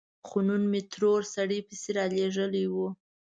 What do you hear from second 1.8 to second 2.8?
رالېږلی و.